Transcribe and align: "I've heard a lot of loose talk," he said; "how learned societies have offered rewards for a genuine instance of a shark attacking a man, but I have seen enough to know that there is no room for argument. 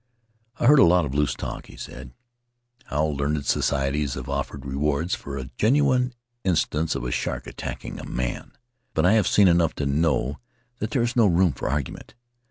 "I've 0.59 0.67
heard 0.67 0.79
a 0.79 0.83
lot 0.83 1.05
of 1.05 1.13
loose 1.13 1.35
talk," 1.35 1.67
he 1.67 1.75
said; 1.77 2.11
"how 2.85 3.05
learned 3.05 3.45
societies 3.45 4.15
have 4.15 4.27
offered 4.27 4.65
rewards 4.65 5.13
for 5.13 5.37
a 5.37 5.51
genuine 5.59 6.15
instance 6.43 6.95
of 6.95 7.03
a 7.03 7.11
shark 7.11 7.45
attacking 7.45 7.99
a 7.99 8.09
man, 8.09 8.53
but 8.95 9.05
I 9.05 9.13
have 9.13 9.27
seen 9.27 9.47
enough 9.47 9.75
to 9.75 9.85
know 9.85 10.39
that 10.79 10.89
there 10.89 11.03
is 11.03 11.15
no 11.15 11.27
room 11.27 11.51
for 11.53 11.69
argument. 11.69 12.15